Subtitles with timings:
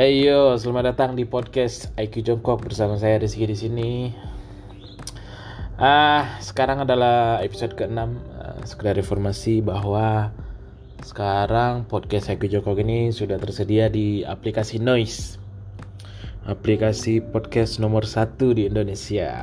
[0.00, 3.92] Hey yo, selamat datang di podcast IQ Jongkok bersama saya Rizky di sini.
[5.76, 10.32] Ah, sekarang adalah episode ke-6 uh, sekedar informasi bahwa
[11.04, 15.36] sekarang podcast IQ Jongkok ini sudah tersedia di aplikasi Noise.
[16.48, 19.36] Aplikasi podcast nomor satu di Indonesia.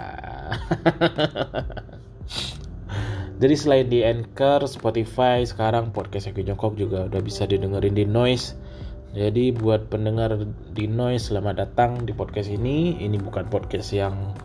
[3.46, 8.67] Jadi selain di Anchor, Spotify, sekarang podcast IQ Jongkok juga udah bisa didengerin di Noise
[9.16, 10.36] jadi buat pendengar
[10.76, 13.00] di Noise selamat datang di podcast ini.
[13.00, 14.36] Ini bukan podcast yang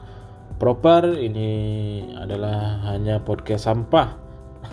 [0.63, 1.51] proper, ini
[2.15, 4.15] adalah hanya podcast sampah.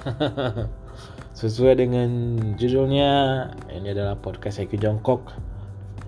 [1.40, 2.10] Sesuai dengan
[2.54, 3.10] judulnya,
[3.74, 5.34] ini adalah podcast IQ Jongkok.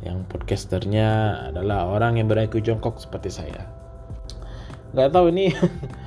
[0.05, 1.09] Yang podcasternya
[1.49, 3.65] adalah orang yang ber-IQ Jongkok seperti saya.
[4.93, 5.57] Gak tahu ini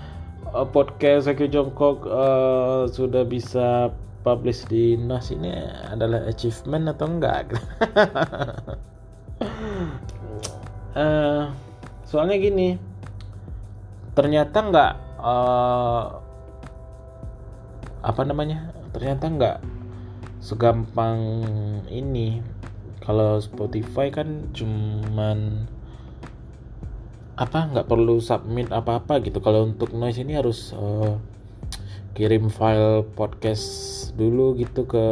[0.75, 3.91] podcast IQ Jongkok uh, sudah bisa
[4.25, 5.53] publish di NAS ini
[5.93, 7.53] adalah achievement atau enggak?
[10.97, 11.53] Uh,
[12.09, 12.81] soalnya gini
[14.17, 16.25] ternyata enggak uh,
[18.01, 18.73] apa namanya?
[18.97, 19.57] Ternyata enggak
[20.41, 21.21] segampang
[21.93, 22.41] ini.
[23.05, 25.69] Kalau Spotify kan cuman
[27.35, 29.45] apa nggak perlu submit apa-apa gitu.
[29.45, 31.21] Kalau untuk noise ini harus uh,
[32.15, 33.67] kirim file podcast
[34.15, 35.07] dulu gitu ke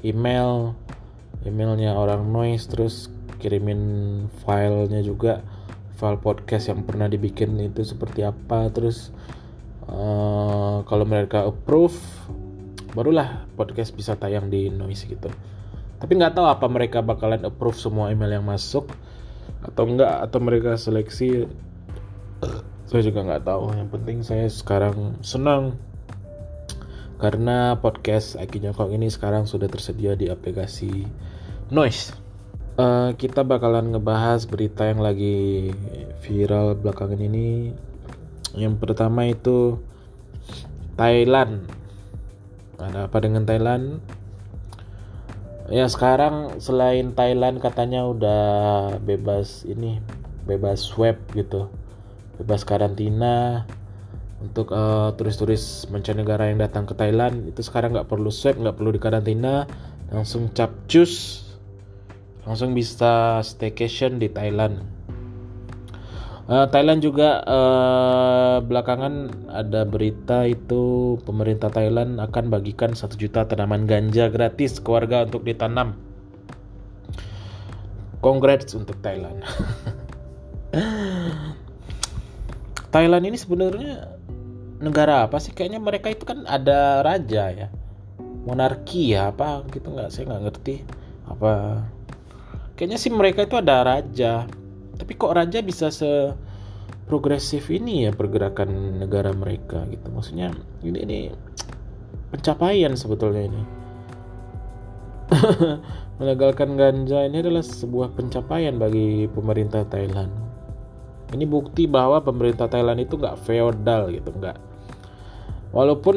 [0.00, 0.72] email.
[1.44, 5.44] Emailnya orang noise terus kirimin filenya juga.
[6.00, 9.12] File podcast yang pernah dibikin itu seperti apa terus
[9.84, 11.92] uh, kalau mereka approve
[12.96, 15.28] barulah podcast bisa tayang di noise gitu.
[16.00, 18.88] Tapi nggak tahu apa mereka bakalan approve semua email yang masuk
[19.60, 21.44] atau enggak atau mereka seleksi.
[22.88, 23.76] Saya juga nggak tahu.
[23.76, 25.78] Yang penting saya sekarang senang
[27.20, 31.04] karena podcast Aki Nyokok ini sekarang sudah tersedia di aplikasi
[31.68, 32.16] Noise.
[32.80, 35.68] Uh, kita bakalan ngebahas berita yang lagi
[36.24, 37.76] viral belakangan ini.
[38.56, 39.84] Yang pertama itu
[40.96, 41.68] Thailand.
[42.80, 44.00] Ada apa dengan Thailand?
[45.68, 48.42] Ya sekarang selain Thailand katanya udah
[48.96, 50.00] bebas ini,
[50.48, 51.68] bebas swab gitu,
[52.40, 53.68] bebas karantina
[54.40, 58.96] untuk uh, turis-turis mancanegara yang datang ke Thailand itu sekarang nggak perlu swab nggak perlu
[58.96, 59.68] dikarantina
[60.08, 61.44] langsung capcus
[62.48, 64.80] langsung bisa staycation di Thailand.
[66.50, 73.86] Uh, Thailand juga uh, belakangan ada berita itu pemerintah Thailand akan bagikan satu juta tanaman
[73.86, 75.94] ganja gratis ke warga untuk ditanam.
[78.18, 79.46] Congrats untuk Thailand.
[82.90, 84.18] Thailand ini sebenarnya
[84.80, 85.52] negara apa sih?
[85.52, 87.68] Kayaknya mereka itu kan ada raja ya.
[88.48, 90.08] Monarki ya apa gitu nggak?
[90.08, 90.74] Saya nggak ngerti.
[91.28, 91.84] Apa?
[92.74, 94.48] Kayaknya sih mereka itu ada raja.
[94.96, 96.32] Tapi kok raja bisa se
[97.04, 100.08] progresif ini ya pergerakan negara mereka gitu?
[100.08, 101.18] Maksudnya ini ini
[102.32, 103.62] pencapaian sebetulnya ini.
[106.20, 110.32] Melegalkan ganja ini adalah sebuah pencapaian bagi pemerintah Thailand.
[111.30, 114.69] Ini bukti bahwa pemerintah Thailand itu nggak feodal gitu nggak
[115.70, 116.16] walaupun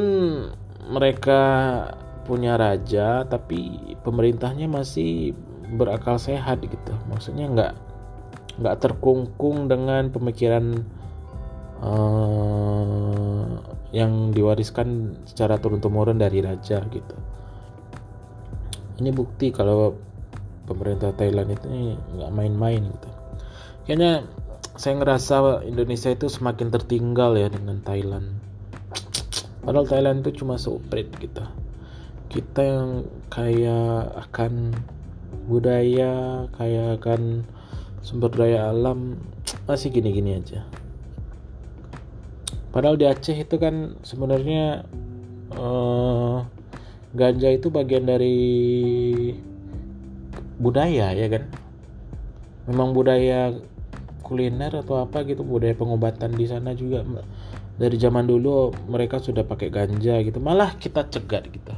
[0.90, 1.40] mereka
[2.24, 5.36] punya raja tapi pemerintahnya masih
[5.76, 6.92] berakal sehat gitu.
[7.08, 7.72] Maksudnya nggak
[8.60, 10.84] nggak terkungkung dengan pemikiran
[11.82, 13.48] uh,
[13.90, 17.16] yang diwariskan secara turun temurun dari raja gitu.
[19.02, 19.98] Ini bukti kalau
[20.64, 21.66] pemerintah Thailand itu
[22.18, 23.10] nggak main-main gitu.
[23.84, 24.24] Kayaknya
[24.74, 28.43] saya ngerasa Indonesia itu semakin tertinggal ya dengan Thailand
[29.64, 31.42] padahal Thailand itu cuma seuprit gitu.
[32.28, 34.76] Kita yang kaya akan
[35.44, 37.44] budaya kaya akan
[38.00, 39.16] sumber daya alam
[39.64, 40.64] masih gini-gini aja.
[42.72, 44.84] Padahal di Aceh itu kan sebenarnya
[45.54, 46.42] uh,
[47.14, 48.36] ganja itu bagian dari
[50.58, 51.48] budaya ya kan?
[52.66, 53.54] Memang budaya
[54.24, 57.04] kuliner atau apa gitu budaya pengobatan di sana juga
[57.74, 60.38] dari zaman dulu mereka sudah pakai ganja gitu.
[60.38, 61.74] Malah kita cegat gitu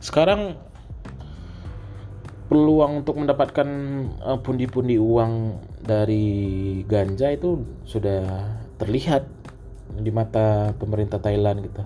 [0.00, 0.54] sekarang
[2.46, 3.68] peluang untuk mendapatkan
[4.22, 6.26] uh, pundi-pundi uang dari
[6.86, 8.22] ganja itu sudah
[8.78, 9.26] terlihat
[9.98, 11.82] di mata pemerintah Thailand gitu.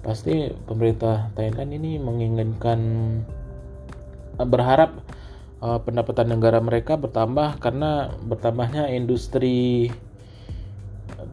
[0.00, 2.80] Pasti pemerintah Thailand ini menginginkan
[4.40, 4.98] uh, berharap
[5.62, 9.92] uh, pendapatan negara mereka bertambah karena bertambahnya industri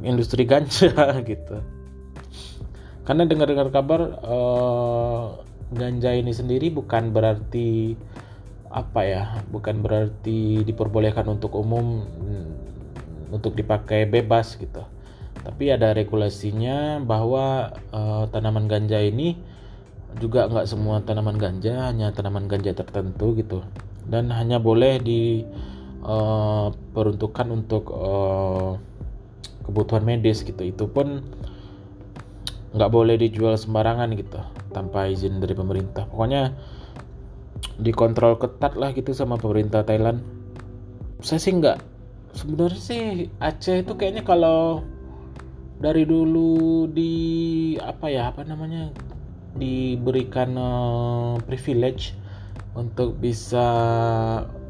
[0.03, 0.91] industri ganja
[1.29, 1.63] gitu.
[3.07, 5.39] Karena dengar-dengar kabar uh,
[5.71, 7.95] ganja ini sendiri bukan berarti
[8.67, 12.51] apa ya bukan berarti diperbolehkan untuk umum mm,
[13.31, 14.83] untuk dipakai bebas gitu.
[15.47, 19.39] Tapi ada regulasinya bahwa uh, tanaman ganja ini
[20.19, 23.63] juga nggak semua tanaman ganja hanya tanaman ganja tertentu gitu.
[24.07, 28.79] Dan hanya boleh diperuntukkan uh, untuk uh,
[29.67, 30.63] kebutuhan medis gitu.
[30.63, 31.21] Itu pun
[32.73, 34.39] nggak boleh dijual sembarangan gitu
[34.71, 36.07] tanpa izin dari pemerintah.
[36.07, 36.55] Pokoknya
[37.77, 40.23] dikontrol ketat lah gitu sama pemerintah Thailand.
[41.21, 41.77] Saya sih nggak
[42.37, 43.03] sebenarnya sih
[43.41, 44.85] Aceh itu kayaknya kalau
[45.77, 47.13] dari dulu di
[47.81, 48.93] apa ya apa namanya
[49.57, 52.13] diberikan uh, privilege
[52.77, 53.65] untuk bisa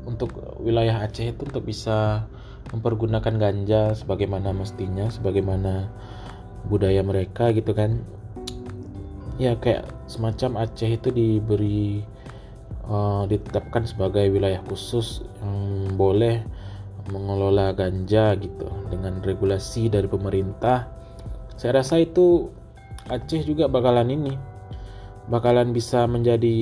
[0.07, 0.31] untuk
[0.63, 2.23] wilayah Aceh itu untuk bisa
[2.71, 5.87] mempergunakan ganja sebagaimana mestinya sebagaimana
[6.67, 8.03] budaya mereka gitu kan.
[9.37, 12.01] Ya kayak semacam Aceh itu diberi
[12.89, 16.41] uh, ditetapkan sebagai wilayah khusus yang boleh
[17.07, 20.89] mengelola ganja gitu dengan regulasi dari pemerintah.
[21.55, 22.49] Saya rasa itu
[23.07, 24.33] Aceh juga bakalan ini
[25.27, 26.55] bakalan bisa menjadi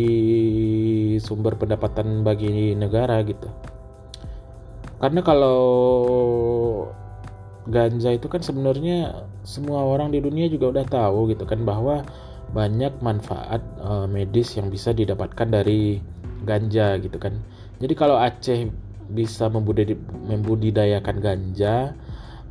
[1.21, 3.45] sumber pendapatan bagi negara gitu
[4.99, 5.59] karena kalau
[7.65, 12.05] ganja itu kan sebenarnya semua orang di dunia juga udah tahu gitu kan bahwa
[12.53, 15.97] banyak manfaat uh, medis yang bisa didapatkan dari
[16.45, 17.41] ganja gitu kan.
[17.81, 18.69] Jadi kalau Aceh
[19.09, 21.93] bisa membudidayakan ganja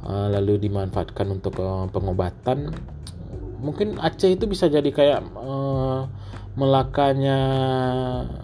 [0.02, 2.75] uh, lalu dimanfaatkan untuk uh, pengobatan,
[3.62, 6.11] mungkin Aceh itu bisa jadi kayak uh,
[6.54, 7.38] Melakanya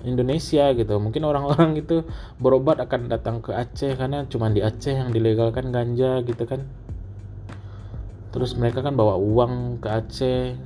[0.03, 0.99] Indonesia gitu.
[0.99, 2.03] Mungkin orang-orang itu
[2.43, 6.67] berobat akan datang ke Aceh karena cuma di Aceh yang dilegalkan ganja gitu kan.
[8.35, 10.59] Terus mereka kan bawa uang ke Aceh.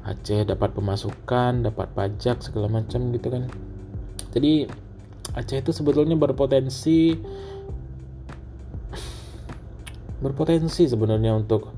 [0.00, 3.46] Aceh dapat pemasukan dapat pajak segala macam gitu kan.
[4.34, 4.66] Jadi
[5.38, 7.14] Aceh itu sebetulnya berpotensi
[10.20, 11.72] berpotensi sebenarnya untuk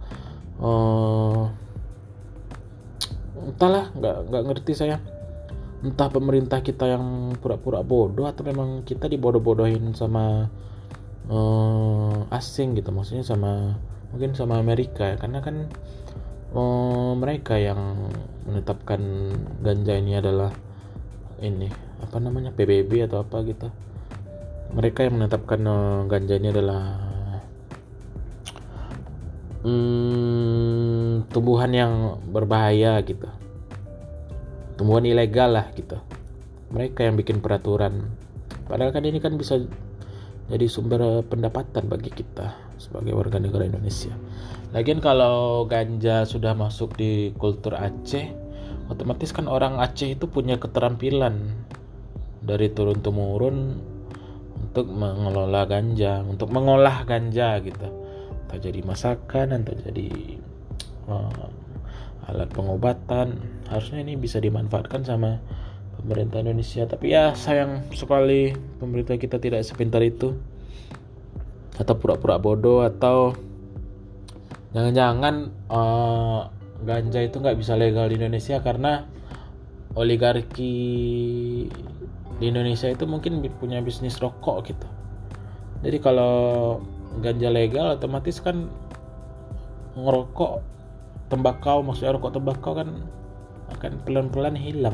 [0.58, 1.46] uh,
[3.46, 4.96] entahlah nggak nggak ngerti saya.
[5.82, 10.46] Entah pemerintah kita yang pura-pura bodoh atau memang kita dibodoh-bodohin sama
[11.26, 12.94] uh, asing gitu.
[12.94, 13.74] Maksudnya sama
[14.14, 15.16] mungkin sama Amerika ya.
[15.18, 15.66] Karena kan
[16.54, 18.10] um, mereka yang
[18.46, 19.02] menetapkan
[19.62, 20.54] ganja ini adalah
[21.42, 21.66] ini
[21.98, 23.68] apa namanya PBB atau apa gitu.
[24.72, 26.82] Mereka yang menetapkan uh, ganja ini adalah
[29.66, 30.91] um,
[31.32, 31.93] tumbuhan yang
[32.31, 33.26] berbahaya gitu
[34.76, 35.99] tumbuhan ilegal lah gitu
[36.73, 38.12] mereka yang bikin peraturan
[38.69, 39.64] padahal kan ini kan bisa
[40.52, 42.52] jadi sumber pendapatan bagi kita
[42.82, 44.11] sebagai warga negara Indonesia.
[44.75, 48.26] Lagian kalau ganja sudah masuk di kultur Aceh,
[48.90, 51.55] otomatis kan orang Aceh itu punya keterampilan
[52.43, 53.79] dari turun temurun
[54.58, 57.88] untuk mengelola ganja, untuk mengolah ganja gitu.
[58.44, 60.37] Entah jadi masakan, entah jadi
[61.08, 61.49] uh,
[62.28, 63.40] alat pengobatan.
[63.70, 65.43] Harusnya ini bisa dimanfaatkan sama
[65.99, 66.87] pemerintah Indonesia.
[66.87, 70.37] Tapi ya sayang sekali pemerintah kita tidak sepintar itu.
[71.78, 73.32] Atau pura-pura bodoh atau
[74.76, 76.49] jangan-jangan uh,
[76.82, 79.06] ganja itu nggak bisa legal di Indonesia karena
[79.93, 80.74] oligarki
[82.41, 84.88] di Indonesia itu mungkin punya bisnis rokok gitu.
[85.82, 86.79] Jadi kalau
[87.20, 88.70] ganja legal otomatis kan
[89.93, 90.71] ngerokok
[91.32, 93.08] tembakau maksudnya rokok tembakau kan
[93.72, 94.93] akan pelan-pelan hilang.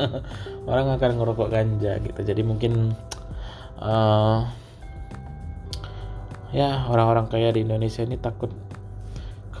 [0.70, 2.20] Orang akan ngerokok ganja gitu.
[2.24, 2.96] Jadi mungkin
[3.76, 4.48] uh,
[6.56, 8.48] ya orang-orang kaya di Indonesia ini takut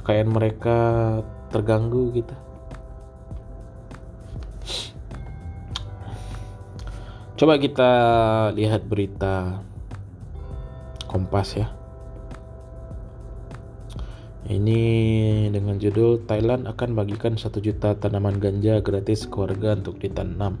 [0.00, 0.78] kekayaan mereka
[1.52, 2.34] terganggu gitu.
[7.36, 7.90] Coba kita
[8.54, 9.60] lihat berita
[11.10, 11.81] Kompas ya
[14.50, 20.58] ini dengan judul Thailand akan bagikan satu juta tanaman ganja gratis ke warga untuk ditanam.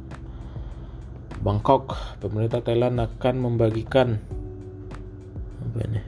[1.42, 4.22] Bangkok, pemerintah Thailand akan membagikan
[5.66, 6.00] apa ini?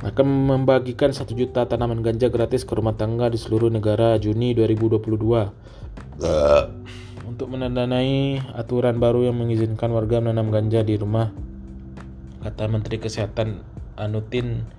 [0.00, 6.24] Akan membagikan satu juta tanaman ganja gratis ke rumah tangga di seluruh negara Juni 2022.
[7.28, 11.28] Untuk menandanai aturan baru yang mengizinkan warga menanam ganja di rumah,
[12.40, 13.60] kata Menteri Kesehatan
[14.00, 14.77] Anutin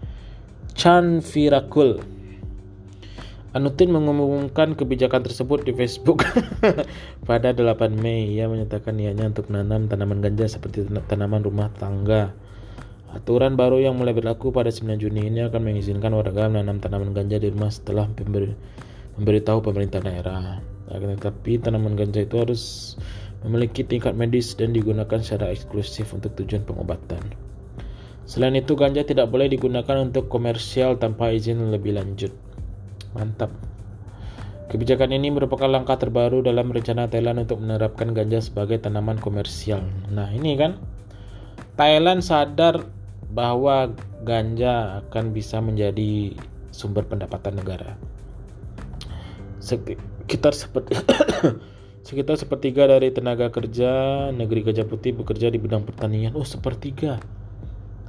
[0.80, 2.00] Chan Virakul.
[3.52, 6.24] Anutin mengumumkan kebijakan tersebut di Facebook
[7.28, 8.40] pada 8 Mei.
[8.40, 12.32] Ia menyatakan niatnya untuk menanam tanaman ganja seperti tanaman rumah tangga.
[13.12, 17.44] Aturan baru yang mulai berlaku pada 9 Juni ini akan mengizinkan warga menanam tanaman ganja
[17.44, 18.56] di rumah setelah memberi,
[19.20, 20.64] memberitahu pemerintah daerah.
[20.96, 22.96] Akan tetapi tanaman ganja itu harus
[23.44, 27.49] memiliki tingkat medis dan digunakan secara eksklusif untuk tujuan pengobatan.
[28.30, 32.30] Selain itu, ganja tidak boleh digunakan untuk komersial tanpa izin lebih lanjut.
[33.18, 33.50] Mantap.
[34.70, 39.82] Kebijakan ini merupakan langkah terbaru dalam rencana Thailand untuk menerapkan ganja sebagai tanaman komersial.
[40.14, 40.78] Nah, ini kan
[41.74, 42.86] Thailand sadar
[43.34, 46.38] bahwa ganja akan bisa menjadi
[46.70, 47.98] sumber pendapatan negara.
[49.58, 51.02] Sekitar seperti
[52.08, 56.38] sekitar sepertiga dari tenaga kerja negeri Gajah Putih bekerja di bidang pertanian.
[56.38, 57.18] Oh, sepertiga.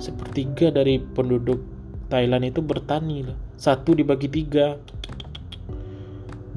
[0.00, 1.60] Sepertiga dari penduduk
[2.08, 3.28] Thailand itu bertani.
[3.60, 4.80] Satu dibagi tiga.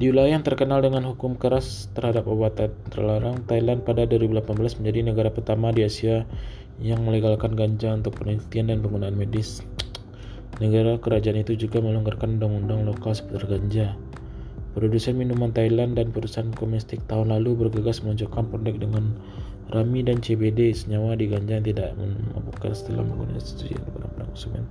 [0.00, 2.56] Di wilayah yang terkenal dengan hukum keras terhadap obat
[2.90, 6.24] terlarang, Thailand pada 2018 menjadi negara pertama di Asia
[6.82, 9.62] yang melegalkan ganja untuk penelitian dan penggunaan medis.
[10.58, 13.94] Negara kerajaan itu juga melonggarkan undang-undang lokal seputar ganja.
[14.74, 19.14] Produsen minuman Thailand dan perusahaan komestik tahun lalu bergegas menunjukkan produk dengan
[19.72, 24.64] rami dan CBD senyawa di ganja tidak memabukkan setelah menggunakan setuju kepada konsumen.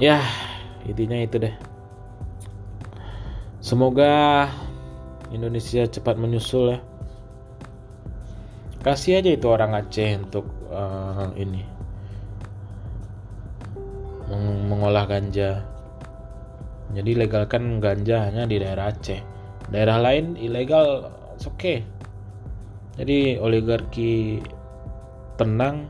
[0.00, 0.24] Ya,
[0.88, 1.54] intinya itu deh.
[3.62, 4.48] Semoga
[5.30, 6.78] Indonesia cepat menyusul ya.
[8.82, 10.42] Kasih aja itu orang Aceh untuk
[10.74, 11.62] uh, ini
[14.26, 15.62] Meng mengolah ganja.
[16.90, 19.22] Jadi legalkan ganja hanya di daerah Aceh.
[19.70, 21.14] Daerah lain ilegal,
[21.46, 21.58] oke.
[21.58, 21.78] Okay.
[23.00, 24.44] Jadi oligarki
[25.40, 25.88] tenang,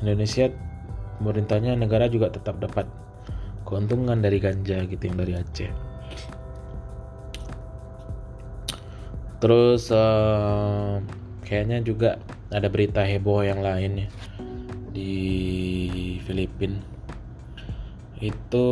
[0.00, 0.48] Indonesia
[1.20, 2.88] pemerintahnya negara juga tetap dapat
[3.68, 5.70] keuntungan dari ganja gitu yang dari Aceh
[9.40, 11.00] terus uh,
[11.48, 12.20] kayaknya juga
[12.52, 14.08] ada berita heboh yang lain ya
[14.92, 15.14] di
[16.28, 16.76] Filipina
[18.20, 18.68] itu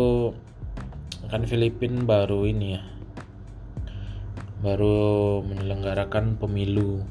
[1.32, 2.82] kan Filipina baru ini ya
[4.58, 7.06] baru menyelenggarakan pemilu.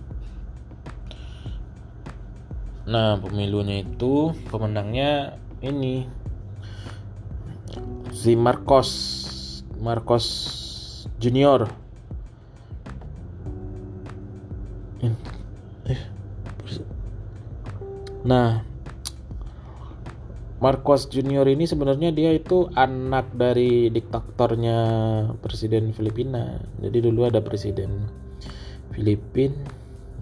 [2.88, 6.08] Nah pemilunya itu pemenangnya ini
[8.12, 8.90] si Marcos
[9.80, 10.28] Marcos
[11.20, 11.72] Junior.
[18.28, 18.67] Nah
[20.58, 24.80] Marcos Junior ini sebenarnya dia itu anak dari diktatornya
[25.40, 26.58] presiden Filipina.
[26.82, 28.10] Jadi dulu ada presiden
[28.90, 29.54] Filipin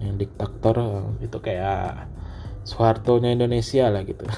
[0.04, 2.04] yang diktator itu kayak
[2.68, 4.28] Soeharto-nya Indonesia lah gitu.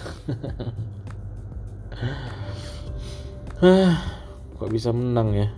[4.58, 5.48] kok bisa menang ya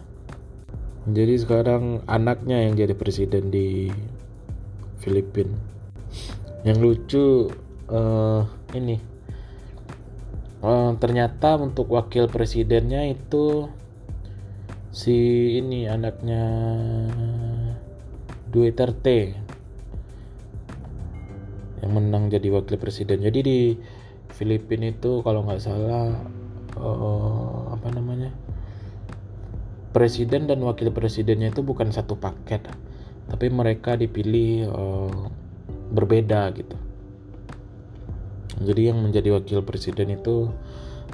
[1.05, 3.93] jadi sekarang anaknya yang jadi presiden di
[5.05, 5.57] Filipina
[6.65, 7.53] yang lucu
[7.93, 8.97] uh, ini
[10.65, 13.69] uh, ternyata untuk wakil presidennya itu
[14.91, 15.17] si
[15.61, 16.45] ini anaknya
[18.51, 19.39] Duterte
[21.81, 23.23] yang menang jadi wakil presiden.
[23.23, 23.61] Jadi di
[24.35, 26.19] Filipina itu kalau nggak salah
[26.77, 28.35] uh, apa namanya
[29.91, 32.63] presiden dan wakil presidennya itu bukan satu paket
[33.31, 35.13] tapi mereka dipilih uh,
[35.91, 36.79] berbeda gitu
[38.61, 40.53] jadi yang menjadi wakil presiden itu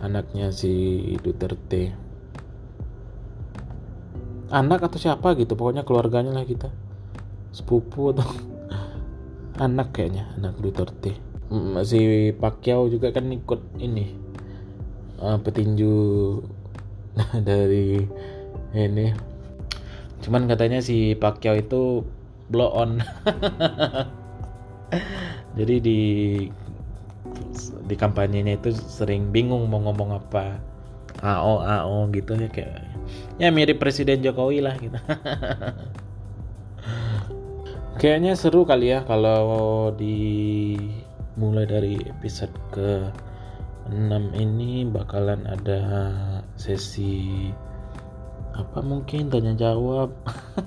[0.02, 1.94] anaknya si Duterte.
[4.50, 6.74] Anak atau siapa gitu pokoknya keluarganya lah kita.
[7.54, 8.26] Sepupu atau
[9.66, 11.14] anak kayaknya anak Duterte.
[11.86, 14.10] Si Pacquiao juga kan ikut ini
[15.22, 15.94] uh, petinju
[17.46, 18.02] dari
[18.74, 19.06] ini.
[20.18, 22.02] Cuman katanya si Pacquiao itu
[22.50, 22.98] blow on.
[25.58, 26.00] Jadi di
[27.86, 30.58] di kampanyenya itu sering bingung mau ngomong apa.
[31.24, 32.84] AO AO gitu ya kayak
[33.40, 35.00] ya mirip Presiden Jokowi lah gitu.
[37.96, 40.76] Kayaknya seru kali ya kalau di
[41.40, 43.08] mulai dari episode ke
[43.88, 45.80] 6 ini bakalan ada
[46.60, 47.48] sesi
[48.52, 50.12] apa mungkin tanya jawab.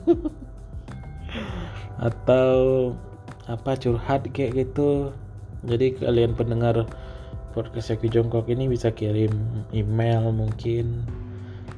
[2.09, 2.57] Atau
[3.45, 5.13] apa curhat kayak gitu
[5.67, 6.87] jadi kalian pendengar
[7.51, 11.03] podcast Eki Jongkok ini bisa kirim email mungkin.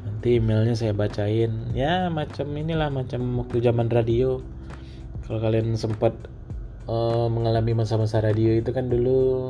[0.06, 1.74] Nanti emailnya saya bacain.
[1.74, 4.44] Ya macam inilah macam waktu zaman radio.
[5.26, 6.14] Kalau kalian sempat
[6.86, 9.50] uh, mengalami masa-masa radio itu kan dulu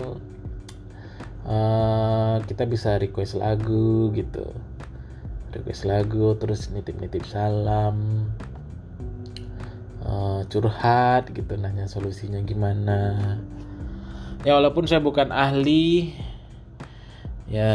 [1.44, 4.48] uh, kita bisa request lagu gitu.
[5.52, 8.30] Request lagu terus nitip-nitip salam
[10.08, 13.36] uh, curhat gitu nanya solusinya gimana
[14.42, 16.18] ya walaupun saya bukan ahli
[17.46, 17.72] ya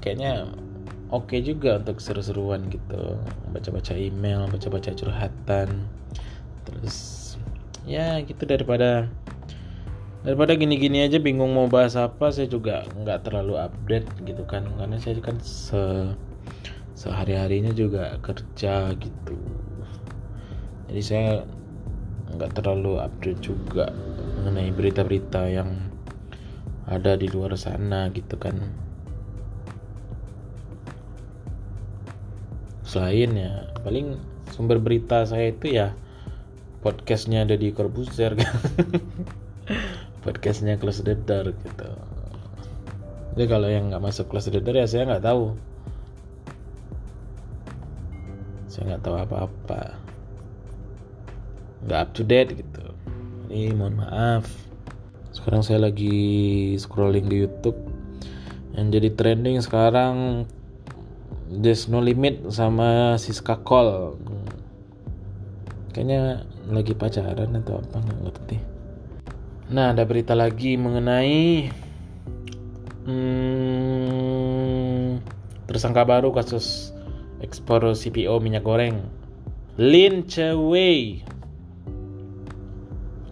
[0.00, 0.48] kayaknya
[1.12, 3.18] oke okay juga untuk seru-seruan gitu.
[3.52, 5.88] Baca-baca email baca-baca curhatan.
[6.64, 6.96] Terus
[7.88, 9.08] ya gitu daripada
[10.24, 14.64] daripada gini-gini aja bingung mau bahas apa saya juga nggak terlalu update gitu kan.
[14.76, 16.12] Karena saya kan se
[16.98, 19.36] sehari-harinya juga kerja gitu.
[20.88, 21.30] Jadi saya
[22.32, 23.92] nggak terlalu update juga
[24.40, 25.88] mengenai berita-berita yang
[26.88, 28.56] ada di luar sana gitu kan.
[32.88, 34.16] Selain ya paling
[34.48, 35.92] sumber berita saya itu ya
[36.80, 38.56] podcastnya ada di Corbuzier kan.
[40.24, 41.90] Podcastnya the Door gitu.
[43.36, 45.52] Jadi kalau yang nggak masuk the Door ya saya nggak tahu.
[48.72, 49.82] Saya nggak tahu apa-apa.
[51.84, 52.84] Nggak up to date gitu.
[53.48, 54.67] Ini mohon maaf
[55.38, 57.78] sekarang saya lagi scrolling di YouTube.
[58.74, 60.44] Yang jadi trending sekarang
[61.48, 64.18] There's No Limit sama Siska Call
[65.98, 68.58] kayaknya lagi pacaran atau apa nggak ngerti.
[69.74, 71.72] Nah ada berita lagi mengenai
[73.08, 73.88] hmm,
[75.66, 76.94] tersangka baru kasus
[77.42, 79.10] ekspor CPO minyak goreng.
[79.74, 81.22] Lin Chewei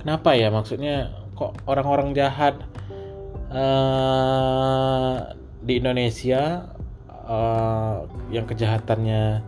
[0.02, 2.56] kenapa ya maksudnya kok orang-orang jahat.
[3.46, 5.22] Uh,
[5.62, 6.66] di Indonesia
[7.26, 9.42] uh, yang kejahatannya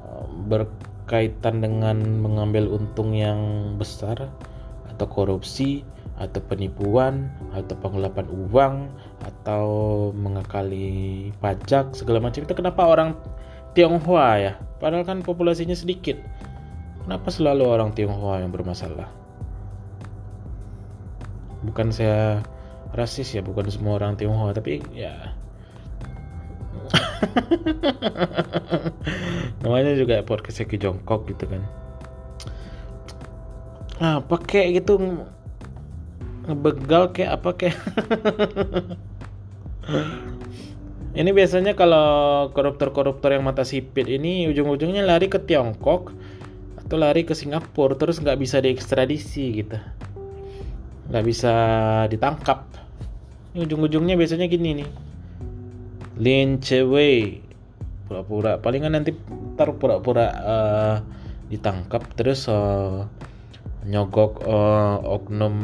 [0.00, 4.32] uh, berkaitan dengan mengambil untung yang besar
[4.88, 5.84] atau korupsi
[6.20, 8.74] atau penipuan atau penggelapan uang
[9.24, 9.66] atau
[10.12, 13.16] mengakali pajak segala macam itu kenapa orang
[13.72, 14.52] Tionghoa ya?
[14.76, 16.20] Padahal kan populasinya sedikit.
[17.02, 19.21] Kenapa selalu orang Tionghoa yang bermasalah
[21.62, 22.42] bukan saya
[22.92, 25.32] rasis ya bukan semua orang Tionghoa tapi ya.
[29.62, 31.62] Namanya juga podcast Ki Jongkok gitu kan.
[34.02, 34.98] Nah pakai gitu?
[36.42, 37.78] Ngebegal kayak apa kayak
[41.20, 46.10] ini biasanya kalau koruptor-koruptor yang mata sipit ini ujung-ujungnya lari ke Tiongkok
[46.82, 49.78] atau lari ke Singapura terus nggak bisa diekstradisi gitu
[51.12, 51.54] nggak bisa
[52.08, 52.64] ditangkap.
[53.52, 54.88] Ujung-ujungnya biasanya gini nih.
[56.16, 57.44] Lin Chewei
[58.08, 59.12] pura-pura palingan nanti
[59.52, 60.96] ntar pura-pura uh,
[61.52, 63.04] ditangkap terus uh,
[63.84, 65.56] nyogok uh, oknum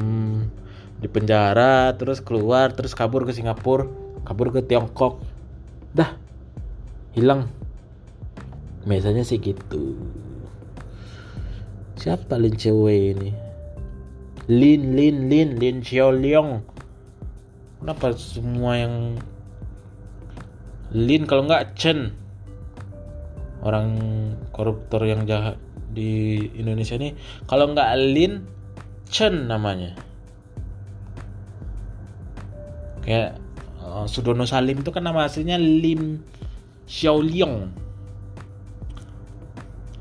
[1.00, 3.88] di penjara terus keluar terus kabur ke Singapura
[4.28, 5.24] kabur ke Tiongkok.
[5.96, 6.12] Dah
[7.16, 7.48] hilang.
[8.84, 9.96] Biasanya sih gitu.
[11.96, 13.47] Siapa Lin Chewei ini
[14.48, 16.64] Lin Lin Lin Lin Xiaoliong.
[17.84, 19.20] Kenapa semua yang
[20.96, 22.16] Lin kalau nggak Chen?
[23.60, 24.00] Orang
[24.56, 25.60] koruptor yang jahat
[25.92, 27.12] di Indonesia ini.
[27.44, 28.48] Kalau nggak Lin
[29.12, 29.92] Chen namanya.
[33.04, 33.36] Kayak
[33.84, 36.24] uh, Sudono Salim itu kan nama aslinya Lim
[36.88, 37.68] Xiaoliong.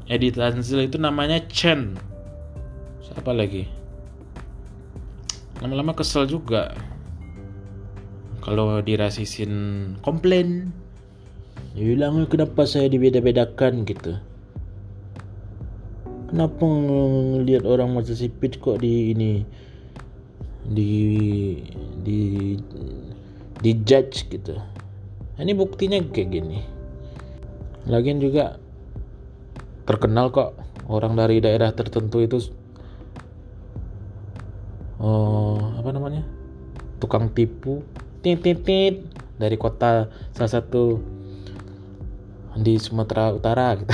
[0.07, 1.99] Edi Tanzil itu namanya Chen.
[3.03, 3.77] Siapa lagi
[5.62, 6.74] lama-lama kesel juga.
[8.46, 10.72] Kalau dirasisin komplain
[11.78, 13.86] bilang kenapa saya dibeda-bedakan?
[13.86, 14.17] gitu.
[16.28, 19.32] Kenapa ngelihat orang masa sipit kok di ini
[20.67, 20.91] di
[22.04, 22.20] di
[23.62, 24.26] di judge?
[24.28, 24.58] gitu.
[25.38, 26.60] Ini buktinya kayak gini.
[27.86, 28.58] Lagian juga
[29.88, 30.58] terkenal kok
[30.89, 32.41] orang dari daerah tertentu itu
[34.97, 36.25] oh apa namanya
[36.97, 37.86] tukang tipu
[38.25, 39.05] titit
[39.38, 40.97] dari kota salah satu
[42.57, 43.93] di Sumatera Utara gitu.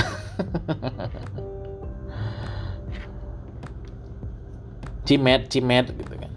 [5.04, 6.32] Cimet, Cimet gitu kan.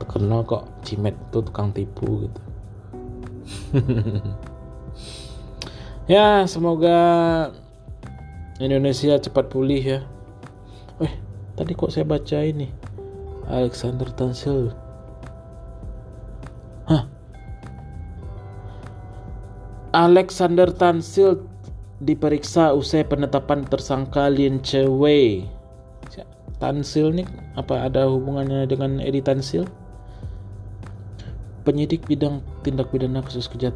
[0.00, 2.40] Terkenal kok Cimet itu tukang tipu gitu.
[6.16, 6.96] ya, semoga
[8.56, 10.00] Indonesia cepat pulih ya.
[11.04, 11.12] Eh,
[11.52, 12.83] tadi kok saya baca ini
[13.48, 14.72] Alexander Tansil
[19.94, 21.46] Alexander Tansil
[22.02, 25.46] diperiksa usai penetapan tersangka Lin Chewei.
[26.58, 27.22] Tansil ini
[27.54, 29.70] apa ada hubungannya dengan Edi Tansil?
[31.62, 33.72] Penyidik bidang tindak pidana kasus kejat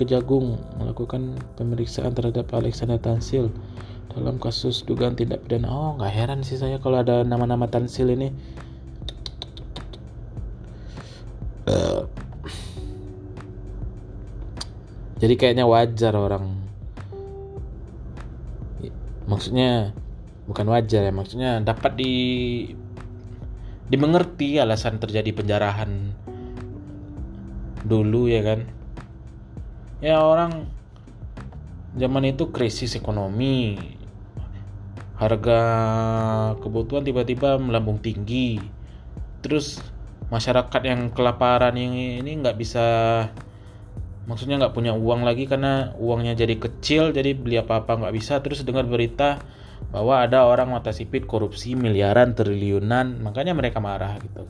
[0.00, 3.50] Kejagung melakukan pemeriksaan terhadap Alexander Tansil
[4.14, 5.68] dalam kasus dugaan tindak pidana.
[5.68, 8.32] Oh, nggak heran sih saya kalau ada nama-nama Tansil ini.
[15.18, 16.54] Jadi kayaknya wajar orang.
[19.28, 19.92] Maksudnya
[20.48, 22.14] bukan wajar ya maksudnya dapat di
[23.92, 26.16] dimengerti alasan terjadi penjarahan
[27.84, 28.60] dulu ya kan?
[29.98, 30.70] Ya orang
[31.98, 33.74] zaman itu krisis ekonomi.
[35.18, 35.60] Harga
[36.62, 38.62] kebutuhan tiba-tiba melambung tinggi.
[39.42, 39.82] Terus
[40.28, 42.86] masyarakat yang kelaparan ini ini nggak bisa
[44.28, 48.40] maksudnya nggak punya uang lagi karena uangnya jadi kecil jadi beli apa-apa nggak bisa.
[48.44, 49.40] Terus dengar berita
[49.88, 54.44] bahwa ada orang mata sipit korupsi miliaran triliunan makanya mereka marah gitu.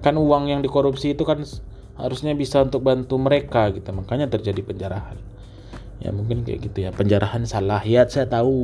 [0.00, 1.44] Kan uang yang dikorupsi itu kan
[1.94, 5.20] harusnya bisa untuk bantu mereka gitu makanya terjadi penjarahan.
[6.00, 7.84] Ya mungkin kayak gitu ya penjarahan salah.
[7.84, 8.56] Ya saya tahu.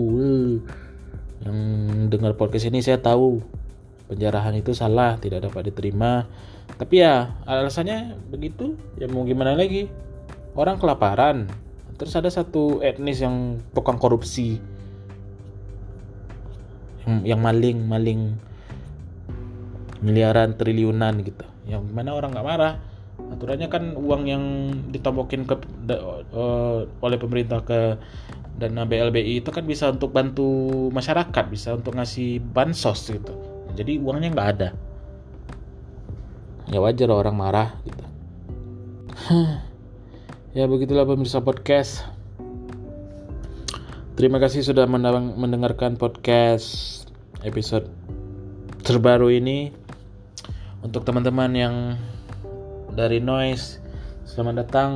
[1.40, 1.56] Yang
[2.12, 3.40] dengar podcast ini saya tahu
[4.10, 6.26] penjarahan itu salah tidak dapat diterima.
[6.74, 9.86] Tapi ya alasannya begitu ya mau gimana lagi?
[10.58, 11.46] Orang kelaparan.
[11.94, 14.58] Terus ada satu etnis yang tukang korupsi.
[17.06, 18.20] Yang, yang maling maling
[20.02, 21.46] miliaran triliunan gitu.
[21.70, 22.74] Yang mana orang nggak marah?
[23.20, 24.44] Aturannya kan uang yang
[24.90, 25.54] ditombokin ke
[26.34, 28.00] uh, oleh pemerintah ke
[28.60, 34.28] dana BLBI itu kan bisa untuk bantu masyarakat bisa untuk ngasih bansos gitu jadi uangnya
[34.34, 34.68] nggak ada.
[36.70, 38.04] Ya wajar orang marah gitu.
[40.50, 42.02] Ya begitulah pemirsa podcast.
[44.18, 44.84] Terima kasih sudah
[45.38, 47.06] mendengarkan podcast
[47.46, 47.86] episode
[48.82, 49.70] terbaru ini.
[50.82, 51.76] Untuk teman-teman yang
[52.94, 53.78] dari noise
[54.26, 54.90] selamat datang.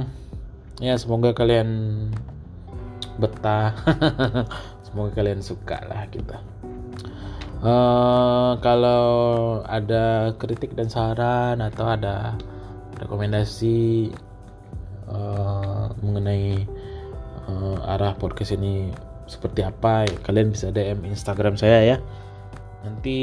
[0.83, 2.11] Ya semoga kalian
[3.23, 3.79] betah.
[4.95, 6.74] Semoga kalian suka lah kita gitu.
[7.65, 12.37] Uh, kalau ada kritik dan saran atau ada
[13.01, 14.13] rekomendasi
[15.09, 16.69] uh, mengenai
[17.49, 18.93] uh, arah podcast ini
[19.25, 21.97] seperti apa, kalian bisa DM Instagram saya ya.
[22.85, 23.17] Nanti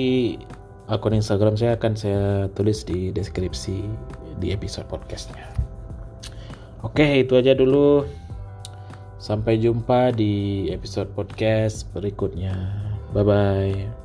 [0.89, 3.86] akun Instagram saya akan saya tulis di deskripsi
[4.41, 5.45] di episode podcastnya.
[6.82, 8.10] Oke, itu aja dulu.
[9.21, 12.58] Sampai jumpa di episode podcast berikutnya.
[13.13, 14.00] Bye bye.